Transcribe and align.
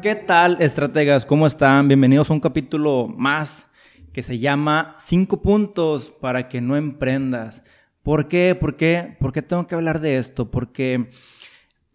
¿Qué 0.00 0.14
tal, 0.14 0.58
estrategas? 0.60 1.26
¿Cómo 1.26 1.44
están? 1.44 1.88
Bienvenidos 1.88 2.30
a 2.30 2.32
un 2.32 2.38
capítulo 2.38 3.08
más 3.08 3.68
que 4.12 4.22
se 4.22 4.38
llama 4.38 4.94
5 5.00 5.42
puntos 5.42 6.12
para 6.20 6.48
que 6.48 6.60
no 6.60 6.76
emprendas. 6.76 7.64
¿Por 8.04 8.28
qué? 8.28 8.54
¿Por 8.54 8.76
qué? 8.76 9.16
¿Por 9.18 9.32
qué 9.32 9.42
tengo 9.42 9.66
que 9.66 9.74
hablar 9.74 10.00
de 10.00 10.18
esto? 10.18 10.52
Porque 10.52 11.10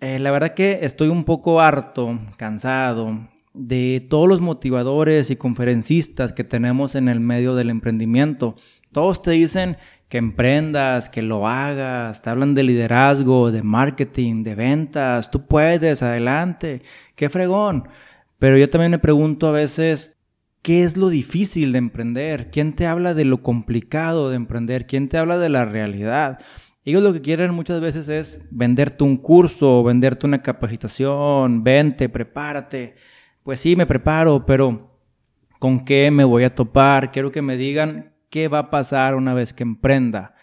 eh, 0.02 0.20
la 0.20 0.32
verdad 0.32 0.54
que 0.54 0.80
estoy 0.82 1.08
un 1.08 1.24
poco 1.24 1.62
harto, 1.62 2.20
cansado 2.36 3.30
de 3.54 4.06
todos 4.10 4.28
los 4.28 4.42
motivadores 4.42 5.30
y 5.30 5.38
conferencistas 5.38 6.34
que 6.34 6.44
tenemos 6.44 6.96
en 6.96 7.08
el 7.08 7.22
medio 7.22 7.56
del 7.56 7.70
emprendimiento. 7.70 8.56
Todos 8.92 9.22
te 9.22 9.32
dicen 9.32 9.78
que 10.14 10.20
emprendas, 10.20 11.10
que 11.10 11.24
lo 11.24 11.48
hagas, 11.48 12.22
te 12.22 12.30
hablan 12.30 12.54
de 12.54 12.62
liderazgo, 12.62 13.52
de 13.52 13.64
marketing, 13.64 14.44
de 14.44 14.54
ventas, 14.54 15.32
tú 15.32 15.48
puedes, 15.48 16.04
adelante, 16.04 16.84
qué 17.16 17.32
fregón. 17.32 17.88
Pero 18.38 18.56
yo 18.60 18.70
también 18.70 18.92
me 18.92 19.00
pregunto 19.00 19.48
a 19.48 19.52
veces, 19.52 20.16
¿qué 20.62 20.84
es 20.84 20.98
lo 20.98 21.10
difícil 21.10 21.72
de 21.72 21.80
emprender? 21.80 22.52
¿Quién 22.52 22.74
te 22.74 22.86
habla 22.86 23.16
de 23.16 23.26
lo 23.26 23.42
complicado 23.42 24.30
de 24.30 24.36
emprender? 24.36 24.86
¿Quién 24.86 25.10
te 25.10 25.18
habla 25.18 25.40
de 25.40 25.50
la 25.50 25.66
realidad? 25.66 26.38
Ellos 26.86 27.02
lo 27.02 27.12
que 27.12 27.22
quieren 27.22 27.52
muchas 27.52 27.82
veces 27.82 28.08
es 28.08 28.40
venderte 28.52 29.04
un 29.04 29.18
curso, 29.18 29.84
venderte 29.84 30.28
una 30.28 30.44
capacitación, 30.44 31.64
vente, 31.64 32.08
prepárate. 32.08 32.94
Pues 33.42 33.60
sí, 33.62 33.76
me 33.76 33.88
preparo, 33.88 34.46
pero 34.46 34.96
¿con 35.58 35.84
qué 35.84 36.12
me 36.12 36.24
voy 36.24 36.44
a 36.44 36.54
topar? 36.54 37.12
Quiero 37.12 37.32
que 37.32 37.42
me 37.42 37.58
digan 37.58 38.13
qué 38.34 38.48
va 38.48 38.58
a 38.58 38.70
pasar 38.72 39.14
una 39.14 39.36
vez 39.36 39.54
que 39.54 39.62
emprenda. 39.62 40.34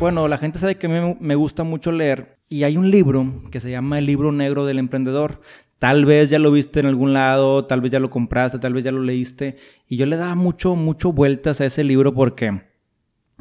Bueno, 0.00 0.26
la 0.26 0.38
gente 0.38 0.58
sabe 0.58 0.78
que 0.78 0.88
me 0.88 1.34
gusta 1.34 1.64
mucho 1.64 1.92
leer 1.92 2.38
y 2.48 2.64
hay 2.64 2.78
un 2.78 2.90
libro 2.90 3.44
que 3.50 3.60
se 3.60 3.70
llama 3.70 3.98
El 3.98 4.06
libro 4.06 4.32
negro 4.32 4.64
del 4.64 4.78
emprendedor. 4.78 5.42
Tal 5.80 6.04
vez 6.04 6.28
ya 6.28 6.38
lo 6.38 6.52
viste 6.52 6.80
en 6.80 6.84
algún 6.84 7.14
lado, 7.14 7.64
tal 7.64 7.80
vez 7.80 7.90
ya 7.90 8.00
lo 8.00 8.10
compraste, 8.10 8.58
tal 8.58 8.74
vez 8.74 8.84
ya 8.84 8.92
lo 8.92 9.02
leíste 9.02 9.56
y 9.88 9.96
yo 9.96 10.04
le 10.04 10.16
daba 10.16 10.34
mucho, 10.34 10.76
mucho 10.76 11.10
vueltas 11.10 11.62
a 11.62 11.64
ese 11.64 11.84
libro 11.84 12.12
porque, 12.12 12.64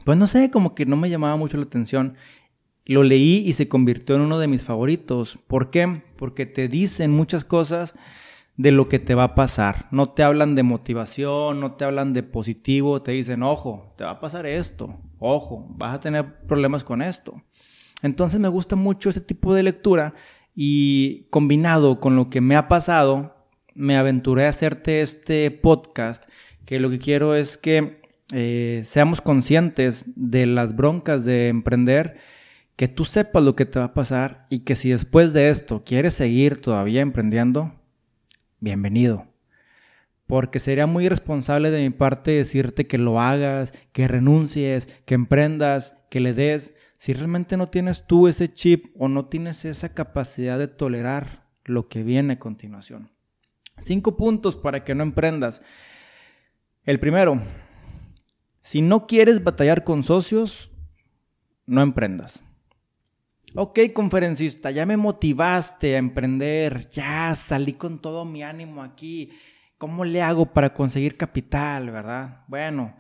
pues 0.05 0.17
no 0.17 0.25
sé, 0.25 0.49
como 0.49 0.73
que 0.73 0.85
no 0.85 0.95
me 0.95 1.09
llamaba 1.09 1.35
mucho 1.35 1.57
la 1.57 1.63
atención. 1.63 2.15
Lo 2.85 3.03
leí 3.03 3.43
y 3.45 3.51
se 3.51 3.67
convirtió 3.67 4.15
en 4.15 4.21
uno 4.21 4.39
de 4.39 4.47
mis 4.47 4.63
favoritos. 4.63 5.37
¿Por 5.47 5.69
qué? 5.69 6.01
Porque 6.15 6.45
te 6.45 6.69
dicen 6.69 7.11
muchas 7.11 7.43
cosas 7.43 7.93
de 8.55 8.71
lo 8.71 8.87
que 8.87 8.99
te 8.99 9.15
va 9.15 9.23
a 9.25 9.35
pasar. 9.35 9.89
No 9.91 10.11
te 10.11 10.23
hablan 10.23 10.55
de 10.55 10.63
motivación, 10.63 11.59
no 11.59 11.73
te 11.73 11.83
hablan 11.83 12.13
de 12.13 12.23
positivo, 12.23 13.01
te 13.01 13.11
dicen, 13.11 13.43
ojo, 13.43 13.93
te 13.97 14.05
va 14.05 14.11
a 14.11 14.19
pasar 14.21 14.45
esto, 14.45 14.97
ojo, 15.17 15.67
vas 15.71 15.95
a 15.95 15.99
tener 15.99 16.39
problemas 16.47 16.85
con 16.85 17.01
esto. 17.01 17.41
Entonces 18.01 18.39
me 18.39 18.47
gusta 18.47 18.77
mucho 18.77 19.09
ese 19.09 19.19
tipo 19.19 19.53
de 19.53 19.63
lectura 19.63 20.13
y 20.61 21.25
combinado 21.29 22.01
con 22.01 22.17
lo 22.17 22.29
que 22.29 22.41
me 22.41 22.57
ha 22.57 22.67
pasado, 22.67 23.33
me 23.75 23.95
aventuré 23.95 24.45
a 24.45 24.49
hacerte 24.49 25.01
este 25.01 25.49
podcast 25.51 26.25
que 26.65 26.81
lo 26.81 26.89
que 26.89 26.99
quiero 26.99 27.33
es 27.33 27.57
que 27.57 28.01
eh, 28.33 28.81
seamos 28.83 29.21
conscientes 29.21 30.03
de 30.17 30.45
las 30.47 30.75
broncas 30.75 31.23
de 31.23 31.47
emprender, 31.47 32.17
que 32.75 32.89
tú 32.89 33.05
sepas 33.05 33.41
lo 33.41 33.55
que 33.55 33.65
te 33.65 33.79
va 33.79 33.85
a 33.85 33.93
pasar 33.93 34.47
y 34.49 34.65
que 34.65 34.75
si 34.75 34.89
después 34.89 35.31
de 35.31 35.49
esto 35.49 35.85
quieres 35.85 36.15
seguir 36.15 36.59
todavía 36.59 36.99
emprendiendo, 36.99 37.73
bienvenido. 38.59 39.27
Porque 40.27 40.59
sería 40.59 40.87
muy 40.87 41.05
irresponsable 41.05 41.71
de 41.71 41.83
mi 41.83 41.89
parte 41.89 42.31
decirte 42.31 42.85
que 42.85 42.97
lo 42.97 43.21
hagas, 43.21 43.71
que 43.93 44.09
renuncies, 44.09 44.87
que 45.05 45.15
emprendas, 45.15 45.95
que 46.09 46.19
le 46.19 46.33
des, 46.33 46.73
si 46.99 47.13
realmente 47.13 47.55
no 47.55 47.69
tienes 47.69 48.05
tú 48.05 48.27
ese 48.27 48.53
chip 48.53 48.87
o 48.99 49.07
no 49.07 49.25
tienes 49.25 49.63
esa 49.63 49.93
capacidad 49.93 50.59
de 50.59 50.67
tolerar 50.67 51.47
lo 51.63 51.87
que 51.87 52.03
viene 52.03 52.33
a 52.33 52.39
continuación. 52.39 53.09
Cinco 53.79 54.17
puntos 54.17 54.57
para 54.57 54.83
que 54.83 54.93
no 54.93 55.03
emprendas. 55.03 55.61
El 56.83 56.99
primero, 56.99 57.41
si 58.59 58.81
no 58.81 59.07
quieres 59.07 59.41
batallar 59.41 59.85
con 59.85 60.03
socios, 60.03 60.71
no 61.65 61.81
emprendas. 61.81 62.43
Ok, 63.55 63.79
conferencista, 63.93 64.69
ya 64.69 64.85
me 64.85 64.97
motivaste 64.97 65.95
a 65.95 65.99
emprender, 65.99 66.89
ya 66.89 67.33
salí 67.33 67.73
con 67.73 67.99
todo 67.99 68.25
mi 68.25 68.43
ánimo 68.43 68.83
aquí. 68.83 69.31
¿Cómo 69.77 70.03
le 70.03 70.21
hago 70.21 70.47
para 70.47 70.73
conseguir 70.73 71.15
capital, 71.15 71.91
verdad? 71.91 72.43
Bueno, 72.47 72.97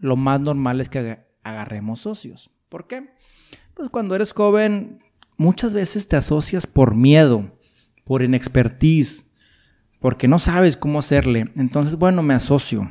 lo 0.00 0.16
más 0.16 0.40
normal 0.40 0.80
es 0.80 0.88
que 0.88 1.18
agarremos 1.42 2.00
socios. 2.00 2.50
¿Por 2.70 2.86
qué? 2.86 3.15
Pues 3.76 3.90
cuando 3.90 4.14
eres 4.14 4.32
joven, 4.32 5.04
muchas 5.36 5.74
veces 5.74 6.08
te 6.08 6.16
asocias 6.16 6.66
por 6.66 6.94
miedo, 6.94 7.52
por 8.04 8.22
inexpertise, 8.22 9.26
porque 10.00 10.28
no 10.28 10.38
sabes 10.38 10.78
cómo 10.78 10.98
hacerle. 10.98 11.52
Entonces, 11.56 11.96
bueno, 11.96 12.22
me 12.22 12.32
asocio. 12.32 12.90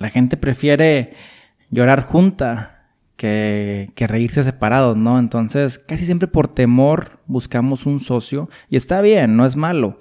La 0.00 0.10
gente 0.10 0.36
prefiere 0.36 1.14
llorar 1.70 2.02
junta 2.02 2.88
que, 3.14 3.92
reírse 3.96 4.42
separados, 4.42 4.96
¿no? 4.96 5.20
Entonces, 5.20 5.78
casi 5.78 6.04
siempre 6.04 6.26
por 6.26 6.48
temor 6.48 7.20
buscamos 7.26 7.86
un 7.86 8.00
socio 8.00 8.50
y 8.68 8.76
está 8.76 9.00
bien, 9.00 9.36
no 9.36 9.46
es 9.46 9.54
malo. 9.54 10.00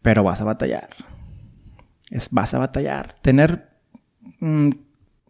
Pero 0.00 0.22
vas 0.22 0.40
a 0.40 0.44
batallar. 0.44 0.90
Es, 2.10 2.28
vas 2.30 2.54
a 2.54 2.58
batallar. 2.58 3.16
Tener, 3.20 3.68
mm, 4.38 4.70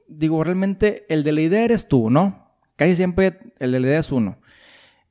digo, 0.08 0.42
realmente 0.42 1.06
el 1.08 1.22
de 1.22 1.32
la 1.32 1.42
idea 1.42 1.64
eres 1.64 1.86
tú, 1.88 2.10
¿no? 2.10 2.48
Casi 2.76 2.96
siempre 2.96 3.38
el 3.58 3.72
de 3.72 3.80
la 3.80 3.86
idea 3.86 4.00
es 4.00 4.12
uno. 4.12 4.38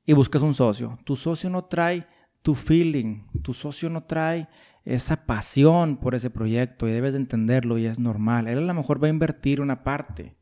Y 0.05 0.13
buscas 0.13 0.41
un 0.41 0.53
socio. 0.53 0.99
Tu 1.03 1.15
socio 1.15 1.49
no 1.49 1.65
trae 1.65 2.07
tu 2.41 2.55
feeling, 2.55 3.23
tu 3.41 3.53
socio 3.53 3.89
no 3.89 4.03
trae 4.03 4.47
esa 4.85 5.25
pasión 5.25 5.97
por 5.97 6.15
ese 6.15 6.29
proyecto 6.29 6.87
y 6.87 6.93
debes 6.93 7.13
de 7.13 7.19
entenderlo 7.19 7.77
y 7.77 7.85
es 7.85 7.99
normal. 7.99 8.47
Él 8.47 8.59
a 8.59 8.61
lo 8.61 8.73
mejor 8.73 9.03
va 9.03 9.07
a 9.07 9.09
invertir 9.09 9.59
una 9.59 9.83
parte, 9.83 10.35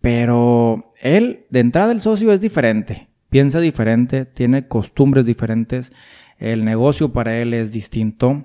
pero 0.00 0.94
él, 1.02 1.44
de 1.50 1.60
entrada, 1.60 1.92
el 1.92 2.00
socio 2.00 2.32
es 2.32 2.40
diferente, 2.40 3.08
piensa 3.28 3.60
diferente, 3.60 4.24
tiene 4.24 4.68
costumbres 4.68 5.26
diferentes, 5.26 5.92
el 6.38 6.64
negocio 6.64 7.12
para 7.12 7.36
él 7.38 7.52
es 7.52 7.72
distinto 7.72 8.44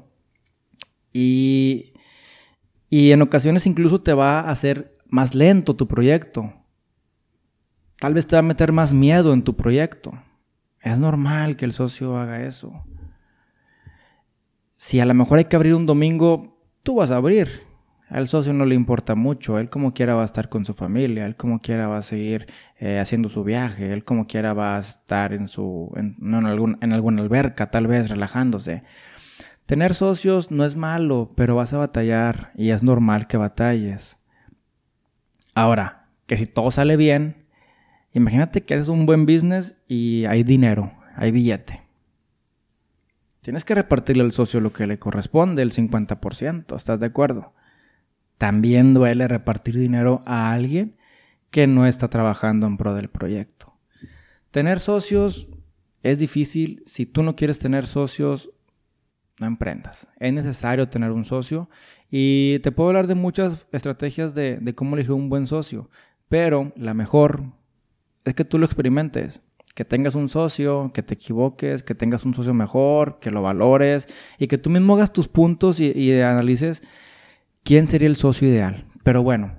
y, 1.13 1.93
y 2.89 3.11
en 3.11 3.21
ocasiones 3.21 3.65
incluso 3.65 4.01
te 4.01 4.13
va 4.13 4.41
a 4.41 4.51
hacer 4.51 4.92
más 5.13 5.35
lento 5.35 5.75
tu 5.75 5.87
proyecto. 5.87 6.51
Tal 7.99 8.15
vez 8.15 8.25
te 8.25 8.35
va 8.35 8.39
a 8.39 8.41
meter 8.41 8.71
más 8.71 8.93
miedo 8.93 9.31
en 9.31 9.43
tu 9.43 9.55
proyecto. 9.55 10.11
Es 10.81 10.97
normal 10.97 11.55
que 11.55 11.65
el 11.65 11.71
socio 11.71 12.17
haga 12.17 12.43
eso. 12.43 12.83
Si 14.75 14.99
a 14.99 15.05
lo 15.05 15.13
mejor 15.13 15.37
hay 15.37 15.45
que 15.45 15.55
abrir 15.55 15.75
un 15.75 15.85
domingo, 15.85 16.57
tú 16.81 16.95
vas 16.95 17.11
a 17.11 17.17
abrir 17.17 17.61
al 18.09 18.27
socio 18.27 18.53
no 18.53 18.65
le 18.65 18.75
importa 18.75 19.15
mucho, 19.15 19.57
él 19.57 19.71
como 19.71 19.93
quiera 19.93 20.13
va 20.13 20.21
a 20.21 20.25
estar 20.25 20.47
con 20.47 20.65
su 20.65 20.75
familia, 20.75 21.25
él 21.25 21.35
como 21.35 21.61
quiera 21.61 21.87
va 21.87 21.97
a 21.97 22.03
seguir 22.03 22.45
eh, 22.77 22.99
haciendo 22.99 23.27
su 23.27 23.43
viaje, 23.43 23.91
él 23.91 24.03
como 24.03 24.27
quiera 24.27 24.53
va 24.53 24.75
a 24.75 24.79
estar 24.79 25.33
en 25.33 25.47
su, 25.47 25.91
en, 25.95 26.15
en, 26.21 26.45
algún, 26.45 26.77
en 26.81 26.93
alguna 26.93 27.23
alberca, 27.23 27.71
tal 27.71 27.87
vez 27.87 28.09
relajándose. 28.09 28.83
Tener 29.65 29.95
socios 29.95 30.51
no 30.51 30.63
es 30.63 30.75
malo, 30.75 31.31
pero 31.35 31.55
vas 31.55 31.73
a 31.73 31.79
batallar 31.79 32.51
y 32.55 32.69
es 32.69 32.83
normal 32.83 33.25
que 33.25 33.37
batalles. 33.37 34.19
Ahora, 35.55 36.09
que 36.25 36.37
si 36.37 36.45
todo 36.45 36.71
sale 36.71 36.97
bien, 36.97 37.45
imagínate 38.13 38.63
que 38.63 38.73
haces 38.73 38.87
un 38.87 39.05
buen 39.05 39.25
business 39.25 39.75
y 39.87 40.25
hay 40.25 40.43
dinero, 40.43 40.93
hay 41.15 41.31
billete. 41.31 41.81
Tienes 43.41 43.65
que 43.65 43.75
repartirle 43.75 44.23
al 44.23 44.31
socio 44.31 44.61
lo 44.61 44.71
que 44.71 44.87
le 44.87 44.99
corresponde, 44.99 45.61
el 45.61 45.73
50%, 45.73 46.75
¿estás 46.75 46.99
de 46.99 47.05
acuerdo? 47.05 47.53
También 48.37 48.93
duele 48.93 49.27
repartir 49.27 49.77
dinero 49.77 50.23
a 50.25 50.51
alguien 50.53 50.95
que 51.51 51.67
no 51.67 51.85
está 51.85 52.07
trabajando 52.07 52.65
en 52.67 52.77
pro 52.77 52.93
del 52.93 53.09
proyecto. 53.09 53.73
Tener 54.49 54.79
socios 54.79 55.49
es 56.03 56.19
difícil. 56.19 56.83
Si 56.85 57.05
tú 57.05 57.23
no 57.23 57.35
quieres 57.35 57.59
tener 57.59 57.85
socios, 57.85 58.51
no 59.39 59.47
emprendas. 59.47 60.07
Es 60.19 60.33
necesario 60.33 60.89
tener 60.89 61.11
un 61.11 61.25
socio 61.25 61.69
y 62.09 62.59
te 62.59 62.71
puedo 62.71 62.89
hablar 62.89 63.07
de 63.07 63.15
muchas 63.15 63.65
estrategias 63.71 64.35
de, 64.35 64.73
cómo 64.75 64.95
elegir 64.95 65.13
un 65.13 65.29
buen 65.29 65.47
socio, 65.47 65.89
pero 66.29 66.71
la 66.75 66.93
mejor 66.93 67.43
es 68.25 68.33
que 68.33 68.45
tú 68.45 68.57
lo 68.57 68.65
experimentes 68.65 69.41
que 69.75 69.85
tengas 69.85 70.13
un 70.13 70.29
socio, 70.29 70.91
que 70.93 71.01
te 71.01 71.15
equivoques, 71.15 71.81
que 71.81 71.95
tengas 71.95 72.25
un 72.25 72.35
socio 72.35 72.53
mejor, 72.53 73.19
que 73.19 73.31
lo 73.31 73.41
valores 73.41 74.07
y 74.37 74.47
que 74.47 74.59
tú 74.59 74.69
mismo 74.69 74.93
hagas 74.93 75.11
tus 75.11 75.27
puntos 75.27 75.79
y, 75.79 75.91
y 75.91 76.21
analices 76.21 76.83
quién 77.63 77.87
sería 77.87 78.07
el 78.07 78.15
socio 78.15 78.47
ideal. 78.47 78.85
Pero 79.03 79.23
bueno, 79.23 79.55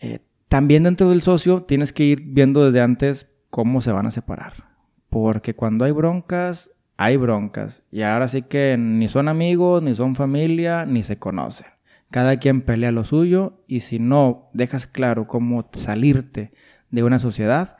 eh, 0.00 0.20
también 0.48 0.84
dentro 0.84 1.10
del 1.10 1.20
socio 1.20 1.62
tienes 1.64 1.92
que 1.92 2.04
ir 2.04 2.22
viendo 2.22 2.64
desde 2.64 2.80
antes 2.80 3.28
cómo 3.50 3.80
se 3.80 3.92
van 3.92 4.06
a 4.06 4.10
separar. 4.10 4.68
Porque 5.10 5.54
cuando 5.54 5.84
hay 5.84 5.92
broncas, 5.92 6.70
hay 6.98 7.16
broncas. 7.16 7.84
Y 7.90 8.02
ahora 8.02 8.28
sí 8.28 8.42
que 8.42 8.76
ni 8.76 9.08
son 9.08 9.28
amigos, 9.28 9.82
ni 9.82 9.94
son 9.94 10.16
familia, 10.16 10.84
ni 10.84 11.02
se 11.02 11.18
conocen. 11.18 11.68
Cada 12.10 12.36
quien 12.38 12.62
pelea 12.62 12.90
lo 12.92 13.04
suyo 13.04 13.64
y 13.66 13.80
si 13.80 13.98
no 13.98 14.50
dejas 14.52 14.86
claro 14.86 15.26
cómo 15.26 15.70
salirte 15.72 16.52
de 16.90 17.04
una 17.04 17.18
sociedad, 17.18 17.78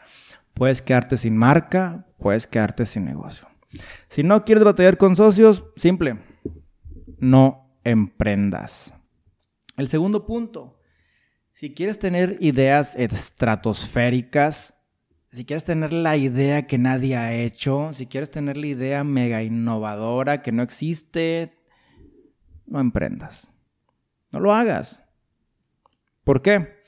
puedes 0.55 0.83
quedarte 0.83 1.17
sin 1.17 1.37
marca, 1.37 2.07
puedes 2.19 2.47
quedarte 2.47 2.87
sin 2.87 3.05
negocio. 3.05 3.49
Si 4.09 4.23
no 4.23 4.45
quieres 4.45 4.65
batallar 4.65 4.97
con 4.97 5.17
socios, 5.17 5.65
simple, 5.77 6.21
no 7.19 7.75
emprendas. 7.85 8.95
El 9.77 9.89
segundo 9.89 10.27
punto, 10.27 10.81
si 11.53 11.75
quieres 11.75 11.99
tener 11.99 12.37
ideas 12.41 12.95
estratosféricas, 12.95 14.78
si 15.33 15.45
quieres 15.45 15.65
tener 15.65 15.93
la 15.93 16.17
idea 16.17 16.67
que 16.67 16.79
nadie 16.79 17.17
ha 17.17 17.35
hecho, 17.35 17.91
si 17.93 18.07
quieres 18.07 18.31
tener 18.31 18.57
la 18.57 18.67
idea 18.67 19.05
mega 19.05 19.43
innovadora 19.43 20.43
que 20.43 20.53
no 20.53 20.63
existe, 20.63 21.59
no 22.67 22.81
emprendas. 22.81 23.53
No 24.31 24.41
lo 24.41 24.55
hagas. 24.55 25.05
¿Por 26.25 26.43
qué? 26.43 26.79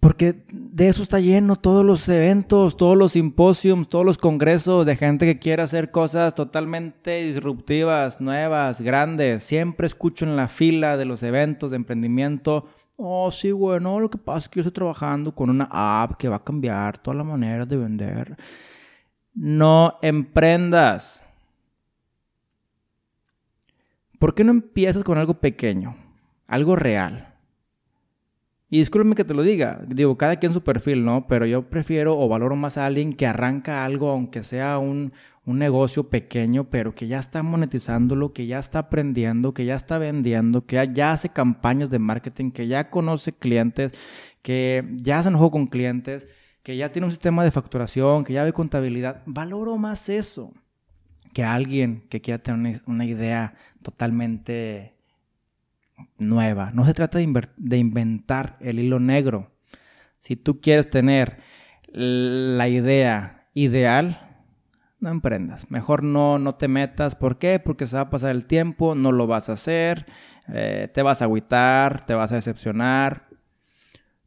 Porque 0.00 0.44
de 0.52 0.88
eso 0.88 1.02
está 1.02 1.20
lleno 1.20 1.56
todos 1.56 1.84
los 1.84 2.08
eventos, 2.08 2.76
todos 2.76 2.96
los 2.96 3.12
simposios, 3.12 3.88
todos 3.88 4.04
los 4.04 4.18
congresos 4.18 4.86
de 4.86 4.94
gente 4.94 5.26
que 5.26 5.38
quiere 5.38 5.62
hacer 5.62 5.90
cosas 5.90 6.34
totalmente 6.34 7.24
disruptivas, 7.24 8.20
nuevas, 8.20 8.80
grandes. 8.80 9.42
Siempre 9.42 9.86
escucho 9.86 10.24
en 10.24 10.36
la 10.36 10.48
fila 10.48 10.96
de 10.96 11.06
los 11.06 11.22
eventos 11.22 11.70
de 11.70 11.76
emprendimiento, 11.76 12.66
oh 12.96 13.30
sí, 13.30 13.52
bueno, 13.52 14.00
lo 14.00 14.10
que 14.10 14.18
pasa 14.18 14.38
es 14.38 14.48
que 14.48 14.58
yo 14.58 14.62
estoy 14.62 14.72
trabajando 14.72 15.34
con 15.34 15.50
una 15.50 15.68
app 15.70 16.16
que 16.16 16.28
va 16.28 16.36
a 16.36 16.44
cambiar 16.44 16.98
toda 16.98 17.16
la 17.16 17.24
manera 17.24 17.64
de 17.66 17.76
vender. 17.76 18.36
No 19.34 19.98
emprendas. 20.02 21.24
¿Por 24.18 24.34
qué 24.34 24.44
no 24.44 24.50
empiezas 24.50 25.04
con 25.04 25.18
algo 25.18 25.34
pequeño? 25.34 25.96
algo 26.46 26.76
real. 26.76 27.34
Y 28.68 28.78
discúlpeme 28.78 29.14
que 29.14 29.24
te 29.24 29.34
lo 29.34 29.42
diga, 29.42 29.80
digo, 29.86 30.18
cada 30.18 30.36
quien 30.36 30.52
su 30.52 30.62
perfil, 30.62 31.04
¿no? 31.04 31.26
Pero 31.28 31.46
yo 31.46 31.70
prefiero 31.70 32.18
o 32.18 32.28
valoro 32.28 32.56
más 32.56 32.76
a 32.76 32.86
alguien 32.86 33.14
que 33.14 33.26
arranca 33.26 33.84
algo, 33.84 34.10
aunque 34.10 34.42
sea 34.42 34.78
un, 34.78 35.12
un 35.46 35.58
negocio 35.58 36.10
pequeño, 36.10 36.64
pero 36.64 36.94
que 36.94 37.06
ya 37.06 37.20
está 37.20 37.42
monetizándolo, 37.44 38.32
que 38.32 38.46
ya 38.46 38.58
está 38.58 38.80
aprendiendo, 38.80 39.54
que 39.54 39.64
ya 39.64 39.76
está 39.76 39.96
vendiendo, 39.96 40.66
que 40.66 40.90
ya, 40.92 41.12
hace 41.12 41.28
campañas 41.28 41.88
de 41.88 42.00
marketing, 42.00 42.50
que 42.50 42.66
ya 42.66 42.90
conoce 42.90 43.32
clientes, 43.32 43.92
que 44.42 44.84
ya 44.96 45.22
se 45.22 45.28
enojó 45.28 45.52
con 45.52 45.68
clientes, 45.68 46.26
que 46.64 46.76
ya 46.76 46.90
tiene 46.90 47.06
un 47.06 47.12
sistema 47.12 47.44
de 47.44 47.52
facturación, 47.52 48.24
que 48.24 48.32
ya 48.32 48.42
ve 48.42 48.52
contabilidad. 48.52 49.22
Valoro 49.24 49.76
más 49.76 50.08
eso 50.08 50.52
que 51.32 51.44
alguien 51.44 52.04
que 52.08 52.20
quiera 52.20 52.42
tener 52.42 52.82
una 52.86 53.04
idea 53.04 53.54
totalmente 53.82 54.96
nueva. 56.18 56.72
No 56.72 56.84
se 56.84 56.94
trata 56.94 57.18
de, 57.18 57.76
inventar 57.76 58.56
el 58.60 58.80
hilo 58.80 58.98
negro. 58.98 59.52
Si 60.18 60.34
tú 60.34 60.60
quieres 60.60 60.90
tener 60.90 61.38
la 61.92 62.68
idea 62.68 63.48
ideal, 63.54 64.25
no 65.06 65.12
emprendas. 65.12 65.70
Mejor 65.70 66.02
no, 66.02 66.38
no 66.38 66.56
te 66.56 66.66
metas. 66.66 67.14
¿Por 67.14 67.38
qué? 67.38 67.60
Porque 67.60 67.86
se 67.86 67.96
va 67.96 68.02
a 68.02 68.10
pasar 68.10 68.32
el 68.32 68.46
tiempo, 68.46 68.94
no 68.94 69.12
lo 69.12 69.26
vas 69.26 69.48
a 69.48 69.52
hacer, 69.52 70.06
eh, 70.48 70.90
te 70.92 71.02
vas 71.02 71.22
a 71.22 71.26
agüitar, 71.26 72.04
te 72.04 72.14
vas 72.14 72.32
a 72.32 72.34
decepcionar. 72.34 73.28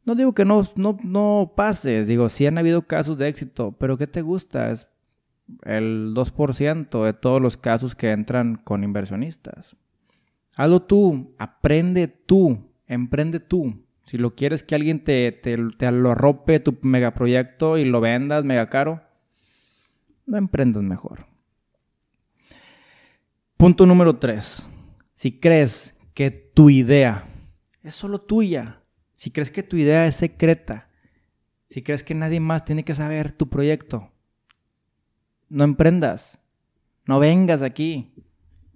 No 0.04 0.14
digo 0.14 0.34
que 0.34 0.46
no, 0.46 0.66
no, 0.76 0.96
no 1.04 1.52
pases, 1.54 2.06
digo, 2.06 2.30
sí 2.30 2.46
han 2.46 2.56
habido 2.56 2.86
casos 2.86 3.18
de 3.18 3.28
éxito, 3.28 3.76
pero 3.78 3.98
¿qué 3.98 4.06
te 4.06 4.22
gusta? 4.22 4.70
Es 4.70 4.88
el 5.64 6.14
2% 6.14 7.04
de 7.04 7.12
todos 7.12 7.42
los 7.42 7.58
casos 7.58 7.94
que 7.94 8.10
entran 8.10 8.56
con 8.56 8.82
inversionistas. 8.82 9.76
Hazlo 10.56 10.82
tú, 10.82 11.34
aprende 11.38 12.08
tú, 12.08 12.72
emprende 12.86 13.38
tú. 13.38 13.84
Si 14.04 14.16
lo 14.16 14.34
quieres 14.34 14.62
que 14.62 14.74
alguien 14.74 15.04
te, 15.04 15.30
te, 15.30 15.56
lo 15.92 16.10
arrope 16.10 16.58
tu 16.58 16.78
megaproyecto 16.82 17.76
y 17.76 17.84
lo 17.84 18.00
vendas 18.00 18.44
mega 18.44 18.70
caro, 18.70 19.02
no 20.30 20.38
emprendas 20.38 20.82
mejor. 20.82 21.26
Punto 23.56 23.84
número 23.84 24.16
tres. 24.16 24.70
Si 25.14 25.38
crees 25.38 25.94
que 26.14 26.30
tu 26.30 26.70
idea 26.70 27.26
es 27.82 27.94
solo 27.94 28.20
tuya, 28.20 28.82
si 29.16 29.30
crees 29.30 29.50
que 29.50 29.62
tu 29.62 29.76
idea 29.76 30.06
es 30.06 30.16
secreta, 30.16 30.88
si 31.68 31.82
crees 31.82 32.04
que 32.04 32.14
nadie 32.14 32.40
más 32.40 32.64
tiene 32.64 32.84
que 32.84 32.94
saber 32.94 33.32
tu 33.32 33.50
proyecto, 33.50 34.10
no 35.48 35.64
emprendas, 35.64 36.40
no 37.04 37.18
vengas 37.18 37.60
aquí, 37.60 38.14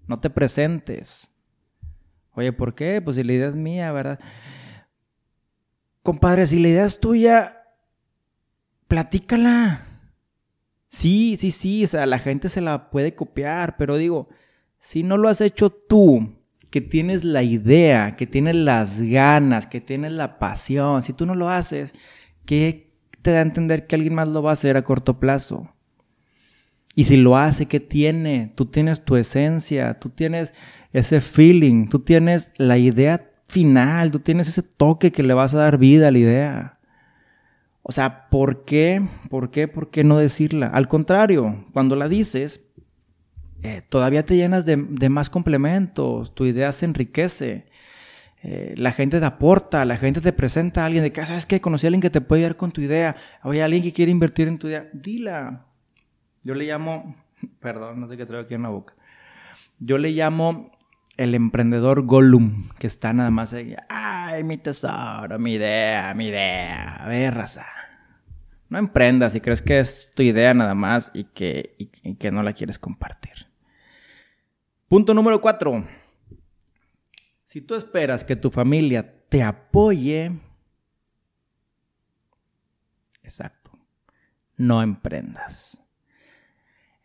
no 0.07 0.21
te 0.21 0.29
presentes. 0.29 1.31
Oye, 2.33 2.53
¿por 2.53 2.75
qué? 2.75 3.01
Pues 3.01 3.17
si 3.17 3.23
la 3.23 3.33
idea 3.33 3.49
es 3.49 3.57
mía, 3.57 3.93
¿verdad? 3.93 4.19
Compadre, 6.03 6.47
si 6.47 6.59
la 6.59 6.69
idea 6.69 6.85
es 6.85 6.99
tuya, 6.99 7.63
platícala. 8.89 9.94
Sí, 11.05 11.37
sí, 11.37 11.51
sí, 11.51 11.85
o 11.85 11.87
sea, 11.87 12.07
la 12.07 12.19
gente 12.19 12.49
se 12.49 12.63
la 12.63 12.89
puede 12.89 13.15
copiar, 13.15 13.77
pero 13.77 13.99
digo, 13.99 14.31
si 14.81 15.03
no 15.03 15.19
lo 15.19 15.29
has 15.29 15.43
hecho 15.43 15.69
tú, 15.69 16.33
que 16.71 16.81
tienes 16.81 17.25
la 17.25 17.43
idea, 17.43 18.17
que 18.17 18.27
tienes 18.27 18.57
las 18.57 19.03
ganas, 19.03 19.67
que 19.67 19.83
tienes 19.83 20.13
la 20.13 20.39
pasión, 20.39 21.03
si 21.03 21.13
tú 21.13 21.27
no 21.27 21.35
lo 21.35 21.51
haces, 21.51 21.93
¿qué 22.47 22.95
te 23.21 23.33
da 23.33 23.41
a 23.41 23.43
entender 23.43 23.87
que 23.87 23.97
alguien 23.97 24.15
más 24.15 24.29
lo 24.29 24.43
va 24.43 24.49
a 24.49 24.53
hacer 24.55 24.79
a 24.79 24.83
corto 24.83 25.21
plazo? 25.21 25.75
Y 26.95 27.05
si 27.05 27.19
lo 27.19 27.37
hace, 27.37 27.67
¿qué 27.67 27.81
tiene? 27.81 28.55
Tú 28.55 28.65
tienes 28.65 29.05
tu 29.05 29.17
esencia, 29.17 30.01
tú 30.01 30.09
tienes 30.09 30.55
ese 30.95 31.21
feeling, 31.21 31.87
tú 31.89 31.99
tienes 31.99 32.51
la 32.57 32.79
idea 32.79 33.31
final, 33.47 34.11
tú 34.11 34.21
tienes 34.21 34.49
ese 34.49 34.63
toque 34.63 35.13
que 35.13 35.23
le 35.23 35.35
vas 35.35 35.53
a 35.53 35.59
dar 35.59 35.77
vida 35.77 36.09
a 36.09 36.13
la 36.13 36.19
idea. 36.19 36.74
O 37.87 37.93
sea, 37.93 38.31
¿por 38.31 38.65
qué? 38.65 39.07
¿Por 39.29 39.51
qué? 39.51 39.69
¿Por 39.69 39.91
qué 39.91 40.05
no 40.05 40.17
decirla? 40.17 40.69
Al 40.69 40.89
contrario, 40.89 41.67
cuando 41.75 41.97
la 41.97 42.09
dices, 42.09 42.63
eh, 43.63 43.83
todavía 43.87 44.25
te 44.25 44.37
llenas 44.37 44.65
de, 44.65 44.77
más 45.11 45.29
complementos, 45.29 46.35
tu 46.35 46.47
idea 46.47 46.73
se 46.73 46.87
enriquece. 46.87 47.67
Eh, 48.43 48.75
la 48.79 48.91
gente 48.91 49.21
te 49.21 49.27
aporta, 49.27 49.85
la 49.85 49.99
gente 49.99 50.23
te 50.23 50.33
presenta 50.33 50.83
a 50.83 50.87
alguien 50.87 51.05
de 51.05 51.13
que, 51.13 51.21
ah, 51.21 51.27
¿sabes 51.27 51.45
qué? 51.45 51.61
Conocí 51.61 51.87
a 51.87 51.89
alguien 51.89 52.01
que 52.01 52.09
te 52.09 52.23
puede 52.23 52.41
ayudar 52.41 52.57
con 52.57 52.73
tu 52.73 52.81
idea. 52.81 53.17
Oye, 53.43 53.63
alguien 53.63 53.83
que 53.83 53.93
quiere 53.93 54.11
invertir 54.11 54.49
en 54.49 54.59
tu 54.59 54.69
idea. 54.69 54.89
Dila. 54.95 55.67
Yo 56.43 56.55
le 56.55 56.65
llamo, 56.65 57.15
perdón, 57.61 58.01
no 58.01 58.09
sé 58.09 58.17
qué 58.17 58.25
traigo 58.25 58.47
aquí 58.47 58.55
en 58.55 58.63
la 58.63 58.71
boca. 58.71 58.95
Yo 59.79 59.99
le 59.99 60.11
llamo 60.11 60.71
el 61.17 61.35
emprendedor 61.35 62.03
Gollum, 62.07 62.69
que 62.79 62.87
está 62.87 63.13
nada 63.13 63.31
más 63.31 63.53
ahí, 63.53 63.75
ay, 63.89 64.45
mi 64.45 64.59
tesoro, 64.59 65.39
mi 65.39 65.55
idea, 65.55 66.13
mi 66.15 66.29
idea, 66.29 66.97
a 66.97 67.09
ver, 67.09 67.35
raza. 67.35 67.67
No 68.69 68.79
emprendas 68.79 69.33
si 69.33 69.41
crees 69.41 69.63
que 69.63 69.79
es 69.79 70.11
tu 70.15 70.23
idea 70.23 70.55
nada 70.55 70.75
más 70.75 71.11
y 71.15 71.25
que, 71.25 71.77
y 71.79 72.15
que 72.17 72.31
no 72.31 72.43
la 72.43 72.53
quieres 72.53 72.79
compartir. 72.79 73.47
Punto 74.89 75.15
número 75.15 75.41
cuatro. 75.41 75.85
Si 77.45 77.61
tú 77.61 77.75
esperas 77.75 78.25
que 78.25 78.35
tu 78.35 78.51
familia 78.51 79.29
te 79.29 79.43
apoye, 79.43 80.33
exacto, 83.23 83.71
no 84.57 84.83
emprendas. 84.83 85.84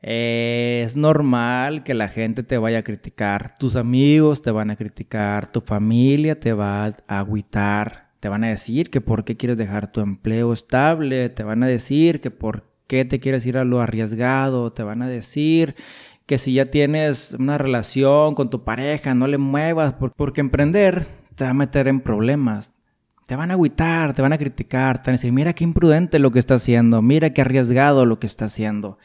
Es 0.01 0.96
normal 0.96 1.84
que 1.84 1.94
la 1.94 2.08
gente 2.08 2.44
te 2.44 2.58
vaya 2.58 2.79
a 2.79 2.84
criticar, 2.84 3.56
tus 3.58 3.75
amigos 3.75 4.41
te 4.41 4.51
van 4.51 4.72
a 4.72 4.77
criticar, 4.77 5.51
tu 5.51 5.60
familia 5.60 6.39
te 6.39 6.53
va 6.53 6.86
a 6.86 7.20
agüitar, 7.20 8.10
te 8.22 8.29
van 8.29 8.46
a 8.46 8.48
decir 8.48 8.89
que 8.89 9.01
por 9.01 9.25
qué 9.25 9.36
quieres 9.36 9.58
dejar 9.58 9.91
tu 9.91 10.00
empleo 10.00 10.53
estable, 10.53 11.29
te 11.29 11.44
van 11.44 11.63
a 11.63 11.68
decir 11.68 12.22
que 12.22 12.32
por 12.32 12.63
qué 12.88 13.03
te 13.03 13.20
quieres 13.20 13.46
ir 13.46 13.58
a 13.58 13.65
lo 13.65 13.82
arriesgado, 13.82 14.72
te 14.72 14.84
van 14.84 15.01
a 15.01 15.08
decir 15.10 15.75
que 16.25 16.38
si 16.38 16.53
ya 16.53 16.72
tienes 16.72 17.34
una 17.34 17.58
relación 17.58 18.36
con 18.36 18.50
tu 18.50 18.63
pareja, 18.63 19.15
no 19.15 19.27
le 19.27 19.38
muevas, 19.38 19.96
porque 20.15 20.41
emprender 20.41 21.08
te 21.36 21.44
va 21.44 21.50
a 21.50 21.53
meter 21.53 21.88
en 21.88 22.01
problemas. 22.01 22.72
Te 23.25 23.36
van 23.36 23.51
a 23.51 23.56
agüitar, 23.56 24.13
te 24.13 24.22
van 24.22 24.34
a 24.34 24.38
criticar, 24.38 25.01
te 25.01 25.10
van 25.10 25.15
a 25.15 25.18
decir, 25.18 25.32
mira 25.32 25.53
qué 25.53 25.63
imprudente 25.63 26.20
lo 26.20 26.32
que 26.32 26.39
está 26.39 26.56
haciendo, 26.56 27.01
mira 27.01 27.32
qué 27.32 27.41
arriesgado 27.41 28.06
lo 28.06 28.20
que 28.20 28.27
está 28.27 28.46
haciendo. 28.46 28.98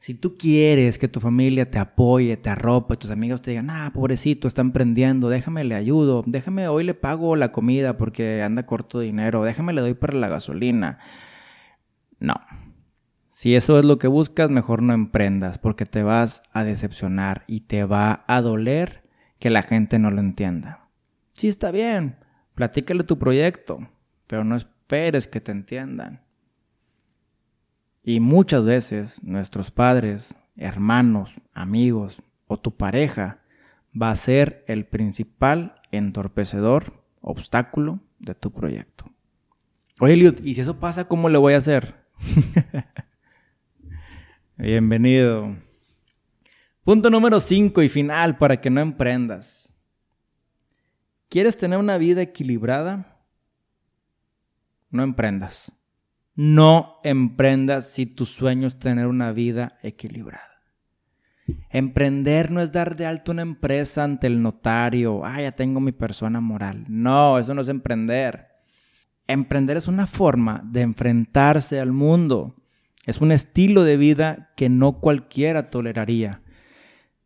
Si 0.00 0.14
tú 0.14 0.38
quieres 0.38 0.98
que 0.98 1.08
tu 1.08 1.20
familia 1.20 1.70
te 1.70 1.78
apoye, 1.78 2.38
te 2.38 2.48
arrope, 2.48 2.96
tus 2.96 3.10
amigos 3.10 3.42
te 3.42 3.50
digan, 3.50 3.68
ah, 3.68 3.90
pobrecito, 3.92 4.48
está 4.48 4.62
emprendiendo, 4.62 5.28
déjame 5.28 5.62
le 5.62 5.74
ayudo, 5.74 6.24
déjame 6.26 6.68
hoy 6.68 6.84
le 6.84 6.94
pago 6.94 7.36
la 7.36 7.52
comida 7.52 7.98
porque 7.98 8.42
anda 8.42 8.64
corto 8.64 9.00
dinero, 9.00 9.44
déjame 9.44 9.74
le 9.74 9.82
doy 9.82 9.92
para 9.92 10.18
la 10.18 10.28
gasolina. 10.28 10.98
No. 12.18 12.34
Si 13.28 13.54
eso 13.54 13.78
es 13.78 13.84
lo 13.84 13.98
que 13.98 14.08
buscas, 14.08 14.48
mejor 14.48 14.82
no 14.82 14.94
emprendas 14.94 15.58
porque 15.58 15.84
te 15.84 16.02
vas 16.02 16.42
a 16.52 16.64
decepcionar 16.64 17.42
y 17.46 17.60
te 17.60 17.84
va 17.84 18.24
a 18.26 18.40
doler 18.40 19.04
que 19.38 19.50
la 19.50 19.62
gente 19.62 19.98
no 19.98 20.10
lo 20.10 20.20
entienda. 20.20 20.88
Sí 21.32 21.48
está 21.48 21.72
bien, 21.72 22.16
platícale 22.54 23.04
tu 23.04 23.18
proyecto, 23.18 23.86
pero 24.26 24.44
no 24.44 24.56
esperes 24.56 25.28
que 25.28 25.42
te 25.42 25.52
entiendan. 25.52 26.22
Y 28.10 28.18
muchas 28.18 28.64
veces 28.64 29.22
nuestros 29.22 29.70
padres, 29.70 30.34
hermanos, 30.56 31.32
amigos 31.54 32.20
o 32.48 32.58
tu 32.58 32.76
pareja 32.76 33.38
va 33.94 34.10
a 34.10 34.16
ser 34.16 34.64
el 34.66 34.84
principal 34.84 35.80
entorpecedor, 35.92 37.04
obstáculo 37.20 38.00
de 38.18 38.34
tu 38.34 38.50
proyecto. 38.50 39.04
Oye, 40.00 40.14
Eliud, 40.14 40.40
¿y 40.42 40.54
si 40.54 40.60
eso 40.60 40.80
pasa, 40.80 41.06
cómo 41.06 41.28
le 41.28 41.38
voy 41.38 41.54
a 41.54 41.58
hacer? 41.58 42.04
Bienvenido. 44.58 45.56
Punto 46.82 47.10
número 47.10 47.38
5 47.38 47.80
y 47.80 47.88
final 47.88 48.38
para 48.38 48.60
que 48.60 48.70
no 48.70 48.80
emprendas. 48.80 49.72
¿Quieres 51.28 51.56
tener 51.56 51.78
una 51.78 51.96
vida 51.96 52.22
equilibrada? 52.22 53.20
No 54.90 55.04
emprendas. 55.04 55.72
No 56.42 56.96
emprendas 57.04 57.90
si 57.90 58.06
tu 58.06 58.24
sueño 58.24 58.66
es 58.66 58.78
tener 58.78 59.08
una 59.08 59.30
vida 59.30 59.76
equilibrada. 59.82 60.62
Emprender 61.68 62.50
no 62.50 62.62
es 62.62 62.72
dar 62.72 62.96
de 62.96 63.04
alto 63.04 63.32
una 63.32 63.42
empresa 63.42 64.04
ante 64.04 64.26
el 64.26 64.40
notario. 64.40 65.22
Ah, 65.22 65.42
ya 65.42 65.52
tengo 65.52 65.80
mi 65.80 65.92
persona 65.92 66.40
moral. 66.40 66.86
No, 66.88 67.38
eso 67.38 67.52
no 67.52 67.60
es 67.60 67.68
emprender. 67.68 68.46
Emprender 69.26 69.76
es 69.76 69.86
una 69.86 70.06
forma 70.06 70.62
de 70.64 70.80
enfrentarse 70.80 71.78
al 71.78 71.92
mundo. 71.92 72.56
Es 73.04 73.20
un 73.20 73.32
estilo 73.32 73.84
de 73.84 73.98
vida 73.98 74.48
que 74.56 74.70
no 74.70 74.98
cualquiera 75.00 75.68
toleraría. 75.68 76.40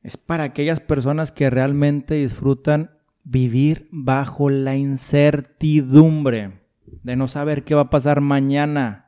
Es 0.03 0.17
para 0.17 0.43
aquellas 0.43 0.81
personas 0.81 1.31
que 1.31 1.51
realmente 1.51 2.15
disfrutan 2.15 2.91
vivir 3.23 3.87
bajo 3.93 4.51
la 4.51 4.75
incertidumbre 4.75 6.65
de 7.05 7.15
no 7.15 7.29
saber 7.29 7.63
qué 7.63 7.77
va 7.77 7.83
a 7.83 7.91
pasar 7.91 8.21
mañana 8.21 9.04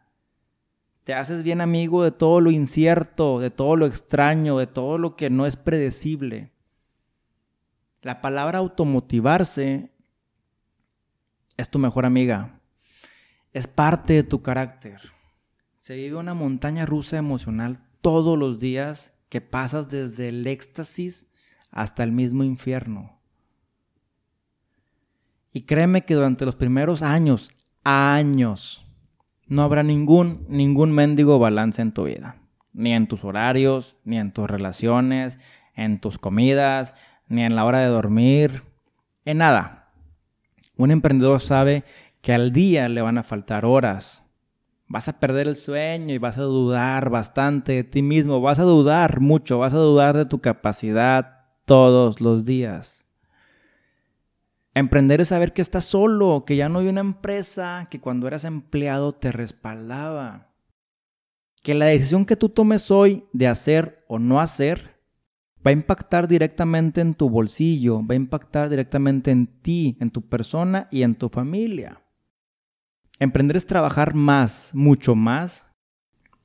te 1.07 1.15
haces 1.15 1.45
bien 1.45 1.61
amigo 1.61 2.03
de 2.03 2.11
todo 2.11 2.41
lo 2.41 2.51
incierto, 2.51 3.39
de 3.39 3.51
todo 3.51 3.77
lo 3.77 3.87
extraño, 3.87 4.59
de 4.59 4.67
todo 4.67 4.99
lo 4.99 5.15
que 5.15 5.31
no 5.31 5.47
es 5.47 5.55
predecible. 5.55 6.51
La 8.03 8.21
palabra 8.21 8.59
automotivarse 8.59 9.93
es 11.57 11.71
tu 11.71 11.79
mejor 11.79 12.07
amiga. 12.07 12.59
Es 13.53 13.69
parte 13.69 14.15
de 14.15 14.25
tu 14.25 14.43
carácter. 14.43 15.01
Se 15.75 15.95
vive 15.95 16.17
una 16.17 16.35
montaña 16.35 16.87
rusa 16.87 17.19
emocional 17.19 17.87
todos 18.01 18.37
los 18.37 18.59
días 18.59 19.15
que 19.29 19.41
pasas 19.41 19.89
desde 19.89 20.31
el 20.31 20.45
éxtasis 20.45 21.29
hasta 21.71 22.03
el 22.03 22.11
mismo 22.11 22.43
infierno. 22.43 23.21
Y 25.53 25.63
créeme 25.63 26.05
que 26.05 26.15
durante 26.15 26.45
los 26.45 26.57
primeros 26.57 27.03
años, 27.03 27.53
años, 27.85 28.86
no 29.47 29.62
habrá 29.62 29.83
ningún, 29.83 30.45
ningún 30.49 30.93
mendigo 30.93 31.38
balance 31.38 31.83
en 31.83 31.93
tu 31.93 32.05
vida. 32.05 32.37
Ni 32.73 32.93
en 32.93 33.07
tus 33.07 33.25
horarios, 33.25 33.97
ni 34.05 34.19
en 34.19 34.33
tus 34.33 34.49
relaciones, 34.49 35.38
en 35.75 36.00
tus 36.00 36.19
comidas, 36.19 36.95
ni 37.29 37.43
en 37.43 37.57
la 37.57 37.65
hora 37.65 37.81
de 37.81 37.87
dormir, 37.87 38.62
en 39.25 39.38
nada. 39.38 39.91
Un 40.76 40.91
emprendedor 40.91 41.41
sabe 41.41 41.85
que 42.21 42.33
al 42.33 42.53
día 42.53 42.88
le 42.88 43.03
van 43.03 43.19
a 43.19 43.23
faltar 43.23 43.65
horas. 43.65 44.25
Vas 44.88 45.09
a 45.09 45.19
perder 45.19 45.49
el 45.49 45.57
sueño 45.57 46.15
y 46.15 46.19
vas 46.19 46.38
a 46.38 46.43
dudar 46.43 47.11
bastante 47.11 47.73
de 47.73 47.85
ti 47.85 48.03
mismo, 48.03 48.41
vas 48.41 48.59
a 48.59 48.65
dudar 48.65 49.21
mucho, 49.21 49.59
vas 49.59 49.75
a 49.75 49.79
dudar 49.79 50.17
de 50.17 50.26
tu 50.26 50.41
capacidad 50.41 51.45
todos 51.65 52.21
los 52.21 52.45
días. 52.45 52.96
Emprender 54.76 55.23
es 55.23 55.28
saber 55.28 55.54
que 55.54 55.62
estás 55.62 55.87
solo, 55.87 56.45
que 56.47 56.54
ya 56.54 56.68
no 56.68 56.80
hay 56.80 56.88
una 56.88 57.00
empresa 57.00 57.88
que 57.90 57.99
cuando 57.99 58.28
eras 58.28 58.45
empleado 58.45 59.14
te 59.14 59.33
respaldaba. 59.33 60.54
Que 61.62 61.75
la 61.75 61.87
decisión 61.87 62.26
que 62.26 62.37
tú 62.37 62.50
tomes 62.50 62.90
hoy 62.90 63.25
de 63.33 63.49
hacer 63.49 64.04
o 64.06 64.18
no 64.18 64.38
hacer 64.38 65.00
va 65.66 65.71
a 65.71 65.73
impactar 65.73 66.28
directamente 66.28 67.00
en 67.00 67.14
tu 67.14 67.30
bolsillo, 67.30 68.06
va 68.06 68.12
a 68.12 68.16
impactar 68.16 68.68
directamente 68.68 69.30
en 69.30 69.47
ti, 69.47 69.97
en 69.99 70.11
tu 70.11 70.28
persona 70.28 70.88
y 70.90 71.04
en 71.04 71.14
tu 71.14 71.30
familia. 71.30 72.02
Emprender 73.18 73.56
es 73.56 73.64
trabajar 73.64 74.12
más, 74.12 74.73
mucho 74.75 75.14
más, 75.14 75.64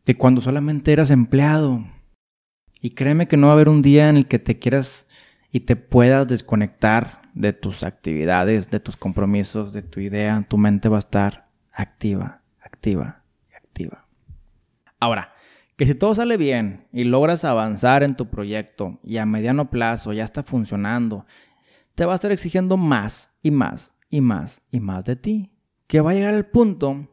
que 0.05 0.15
cuando 0.15 0.39
solamente 0.39 0.93
eras 0.93 1.11
empleado. 1.11 1.83
Y 2.79 2.91
créeme 2.91 3.27
que 3.27 3.35
no 3.35 3.47
va 3.47 3.51
a 3.51 3.55
haber 3.55 3.67
un 3.67 3.81
día 3.81 4.07
en 4.07 4.15
el 4.15 4.25
que 4.25 4.39
te 4.39 4.57
quieras 4.57 5.05
y 5.51 5.59
te 5.59 5.75
puedas 5.75 6.29
desconectar 6.29 7.20
de 7.33 7.53
tus 7.53 7.83
actividades, 7.83 8.69
de 8.69 8.79
tus 8.79 8.97
compromisos, 8.97 9.73
de 9.73 9.81
tu 9.81 9.99
idea, 9.99 10.45
tu 10.47 10.57
mente 10.57 10.89
va 10.89 10.97
a 10.97 10.99
estar 10.99 11.49
activa, 11.73 12.41
activa 12.61 13.23
y 13.51 13.55
activa. 13.55 14.05
Ahora, 14.99 15.33
que 15.77 15.85
si 15.85 15.95
todo 15.95 16.13
sale 16.13 16.37
bien 16.37 16.87
y 16.91 17.05
logras 17.05 17.43
avanzar 17.43 18.03
en 18.03 18.15
tu 18.15 18.29
proyecto 18.29 18.99
y 19.03 19.17
a 19.17 19.25
mediano 19.25 19.69
plazo 19.69 20.13
ya 20.13 20.23
está 20.23 20.43
funcionando, 20.43 21.25
te 21.95 22.05
va 22.05 22.13
a 22.13 22.15
estar 22.15 22.31
exigiendo 22.31 22.77
más 22.77 23.31
y 23.41 23.51
más 23.51 23.93
y 24.09 24.21
más 24.21 24.61
y 24.71 24.79
más 24.79 25.05
de 25.05 25.15
ti. 25.15 25.51
Que 25.87 26.01
va 26.01 26.11
a 26.11 26.13
llegar 26.13 26.35
el 26.35 26.45
punto 26.45 27.07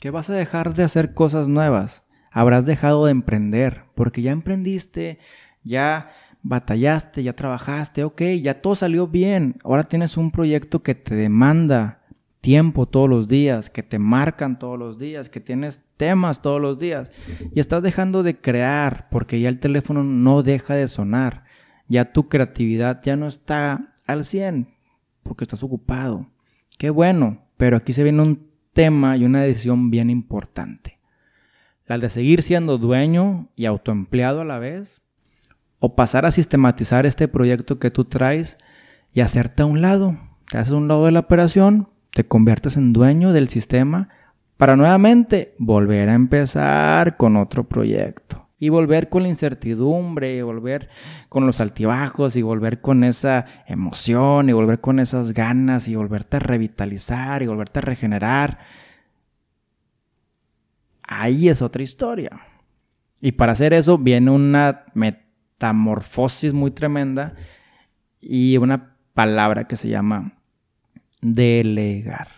que 0.00 0.10
vas 0.10 0.30
a 0.30 0.34
dejar 0.34 0.74
de 0.74 0.84
hacer 0.84 1.14
cosas 1.14 1.48
nuevas. 1.48 2.04
Habrás 2.30 2.66
dejado 2.66 3.04
de 3.04 3.10
emprender 3.10 3.84
porque 3.94 4.22
ya 4.22 4.32
emprendiste, 4.32 5.18
ya 5.62 6.10
batallaste, 6.44 7.22
ya 7.22 7.32
trabajaste, 7.32 8.04
ok, 8.04 8.22
ya 8.42 8.60
todo 8.60 8.76
salió 8.76 9.08
bien. 9.08 9.56
Ahora 9.64 9.84
tienes 9.84 10.16
un 10.16 10.30
proyecto 10.30 10.82
que 10.82 10.94
te 10.94 11.16
demanda 11.16 12.02
tiempo 12.40 12.86
todos 12.86 13.08
los 13.08 13.26
días, 13.26 13.70
que 13.70 13.82
te 13.82 13.98
marcan 13.98 14.58
todos 14.58 14.78
los 14.78 14.98
días, 14.98 15.30
que 15.30 15.40
tienes 15.40 15.82
temas 15.96 16.42
todos 16.42 16.60
los 16.60 16.78
días. 16.78 17.10
Y 17.54 17.58
estás 17.58 17.82
dejando 17.82 18.22
de 18.22 18.36
crear 18.36 19.08
porque 19.10 19.40
ya 19.40 19.48
el 19.48 19.58
teléfono 19.58 20.04
no 20.04 20.42
deja 20.42 20.74
de 20.74 20.86
sonar. 20.86 21.44
Ya 21.88 22.12
tu 22.12 22.28
creatividad 22.28 23.00
ya 23.02 23.16
no 23.16 23.26
está 23.26 23.94
al 24.06 24.26
100 24.26 24.68
porque 25.22 25.44
estás 25.44 25.62
ocupado. 25.62 26.28
Qué 26.76 26.90
bueno, 26.90 27.46
pero 27.56 27.78
aquí 27.78 27.94
se 27.94 28.02
viene 28.02 28.20
un 28.20 28.50
tema 28.74 29.16
y 29.16 29.24
una 29.24 29.42
decisión 29.42 29.90
bien 29.90 30.10
importante. 30.10 31.00
La 31.86 31.96
de 31.96 32.10
seguir 32.10 32.42
siendo 32.42 32.76
dueño 32.76 33.48
y 33.56 33.64
autoempleado 33.64 34.42
a 34.42 34.44
la 34.44 34.58
vez 34.58 35.00
o 35.84 35.94
pasar 35.94 36.24
a 36.24 36.30
sistematizar 36.30 37.04
este 37.04 37.28
proyecto 37.28 37.78
que 37.78 37.90
tú 37.90 38.06
traes 38.06 38.56
y 39.12 39.20
hacerte 39.20 39.64
a 39.64 39.66
un 39.66 39.82
lado. 39.82 40.16
Te 40.50 40.56
haces 40.56 40.72
a 40.72 40.76
un 40.76 40.88
lado 40.88 41.04
de 41.04 41.12
la 41.12 41.20
operación, 41.20 41.90
te 42.10 42.26
conviertes 42.26 42.78
en 42.78 42.94
dueño 42.94 43.34
del 43.34 43.48
sistema 43.48 44.08
para 44.56 44.76
nuevamente 44.76 45.54
volver 45.58 46.08
a 46.08 46.14
empezar 46.14 47.18
con 47.18 47.36
otro 47.36 47.68
proyecto. 47.68 48.48
Y 48.58 48.70
volver 48.70 49.10
con 49.10 49.24
la 49.24 49.28
incertidumbre, 49.28 50.36
y 50.36 50.40
volver 50.40 50.88
con 51.28 51.46
los 51.46 51.60
altibajos, 51.60 52.34
y 52.36 52.40
volver 52.40 52.80
con 52.80 53.04
esa 53.04 53.44
emoción, 53.66 54.48
y 54.48 54.54
volver 54.54 54.80
con 54.80 55.00
esas 55.00 55.34
ganas, 55.34 55.86
y 55.86 55.96
volverte 55.96 56.38
a 56.38 56.40
revitalizar, 56.40 57.42
y 57.42 57.46
volverte 57.46 57.80
a 57.80 57.82
regenerar. 57.82 58.60
Ahí 61.02 61.50
es 61.50 61.60
otra 61.60 61.82
historia. 61.82 62.30
Y 63.20 63.32
para 63.32 63.52
hacer 63.52 63.74
eso 63.74 63.98
viene 63.98 64.30
una 64.30 64.84
metamorfosis 65.64 66.52
muy 66.52 66.70
tremenda 66.70 67.34
y 68.20 68.58
una 68.58 68.96
palabra 69.14 69.64
que 69.64 69.76
se 69.76 69.88
llama 69.88 70.32
delegar. 71.22 72.28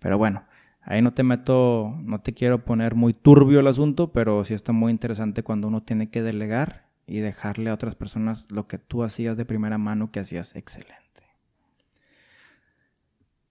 Pero 0.00 0.18
bueno, 0.18 0.44
ahí 0.82 1.02
no 1.02 1.12
te 1.12 1.22
meto, 1.22 1.96
no 2.02 2.20
te 2.20 2.32
quiero 2.32 2.64
poner 2.64 2.96
muy 2.96 3.14
turbio 3.14 3.60
el 3.60 3.68
asunto, 3.68 4.12
pero 4.12 4.44
sí 4.44 4.54
está 4.54 4.72
muy 4.72 4.90
interesante 4.90 5.44
cuando 5.44 5.68
uno 5.68 5.82
tiene 5.82 6.10
que 6.10 6.22
delegar 6.22 6.88
y 7.06 7.18
dejarle 7.18 7.70
a 7.70 7.74
otras 7.74 7.94
personas 7.94 8.46
lo 8.50 8.66
que 8.66 8.78
tú 8.78 9.04
hacías 9.04 9.36
de 9.36 9.44
primera 9.44 9.78
mano 9.78 10.10
que 10.10 10.20
hacías 10.20 10.56
excelente. 10.56 11.02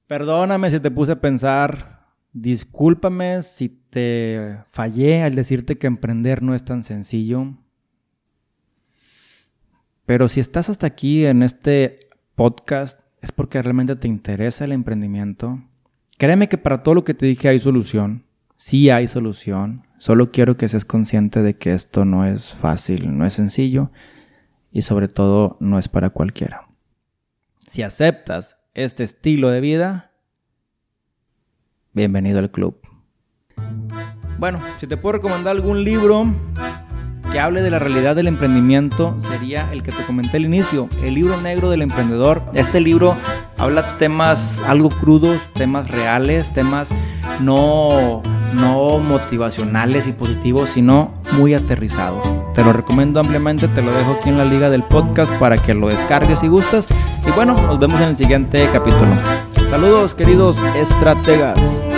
Perdóname 0.07 0.69
si 0.69 0.81
te 0.81 0.91
puse 0.91 1.13
a 1.13 1.21
pensar, 1.21 2.07
discúlpame 2.33 3.41
si 3.41 3.69
te 3.69 4.57
fallé 4.69 5.23
al 5.23 5.35
decirte 5.35 5.77
que 5.77 5.87
emprender 5.87 6.43
no 6.43 6.55
es 6.55 6.65
tan 6.65 6.83
sencillo. 6.83 7.53
Pero 10.11 10.27
si 10.27 10.41
estás 10.41 10.67
hasta 10.67 10.87
aquí 10.87 11.25
en 11.25 11.41
este 11.41 12.09
podcast, 12.35 12.99
es 13.21 13.31
porque 13.31 13.61
realmente 13.61 13.95
te 13.95 14.09
interesa 14.09 14.65
el 14.65 14.73
emprendimiento. 14.73 15.63
Créeme 16.17 16.49
que 16.49 16.57
para 16.57 16.83
todo 16.83 16.95
lo 16.95 17.05
que 17.05 17.13
te 17.13 17.25
dije 17.25 17.47
hay 17.47 17.59
solución. 17.59 18.25
Sí 18.57 18.89
hay 18.89 19.07
solución. 19.07 19.87
Solo 19.99 20.29
quiero 20.33 20.57
que 20.57 20.67
seas 20.67 20.83
consciente 20.83 21.41
de 21.41 21.55
que 21.55 21.73
esto 21.73 22.03
no 22.03 22.25
es 22.25 22.53
fácil, 22.53 23.17
no 23.17 23.25
es 23.25 23.31
sencillo 23.31 23.89
y 24.69 24.81
sobre 24.81 25.07
todo 25.07 25.55
no 25.61 25.79
es 25.79 25.87
para 25.87 26.09
cualquiera. 26.09 26.67
Si 27.65 27.81
aceptas 27.81 28.57
este 28.73 29.05
estilo 29.05 29.47
de 29.47 29.61
vida, 29.61 30.11
bienvenido 31.93 32.39
al 32.39 32.51
club. 32.51 32.81
Bueno, 34.37 34.59
si 34.77 34.87
te 34.87 34.97
puedo 34.97 35.13
recomendar 35.13 35.55
algún 35.55 35.85
libro, 35.85 36.25
que 37.31 37.39
hable 37.39 37.61
de 37.61 37.69
la 37.69 37.79
realidad 37.79 38.15
del 38.15 38.27
emprendimiento 38.27 39.15
sería 39.19 39.71
el 39.71 39.83
que 39.83 39.91
te 39.91 40.03
comenté 40.03 40.37
al 40.37 40.45
inicio, 40.45 40.89
el 41.03 41.15
libro 41.15 41.39
negro 41.39 41.69
del 41.69 41.81
emprendedor. 41.81 42.43
Este 42.53 42.81
libro 42.81 43.15
habla 43.57 43.97
temas 43.97 44.61
algo 44.67 44.89
crudos, 44.89 45.39
temas 45.53 45.89
reales, 45.89 46.53
temas 46.53 46.89
no 47.39 48.21
no 48.53 48.99
motivacionales 48.99 50.07
y 50.07 50.11
positivos, 50.11 50.71
sino 50.71 51.13
muy 51.33 51.53
aterrizados. 51.53 52.27
Te 52.53 52.63
lo 52.63 52.73
recomiendo 52.73 53.19
ampliamente, 53.19 53.69
te 53.69 53.81
lo 53.81 53.93
dejo 53.93 54.11
aquí 54.11 54.29
en 54.29 54.37
la 54.37 54.45
liga 54.45 54.69
del 54.69 54.83
podcast 54.83 55.31
para 55.35 55.55
que 55.55 55.73
lo 55.73 55.87
descargues 55.87 56.39
si 56.39 56.49
gustas. 56.49 56.93
Y 57.25 57.31
bueno, 57.31 57.53
nos 57.53 57.79
vemos 57.79 57.99
en 58.01 58.09
el 58.09 58.17
siguiente 58.17 58.67
capítulo. 58.73 59.11
Saludos 59.49 60.13
queridos 60.15 60.57
estrategas. 60.75 61.90